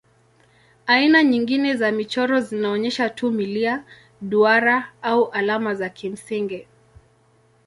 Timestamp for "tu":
3.09-3.31